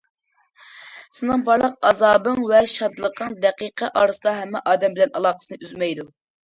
سېنىڭ 1.17 1.43
بارلىق 1.49 1.75
ئازابىڭ 1.91 2.43
ۋە 2.53 2.63
شادلىقىڭ 2.73 3.39
دەقىقە 3.47 3.93
ئارىسىدا 3.95 4.37
ھەممە 4.43 4.67
ئادەم 4.69 5.01
بىلەن 5.01 5.17
ئالاقىسىنى 5.19 5.65
ئۈزمەيدۇ. 5.67 6.13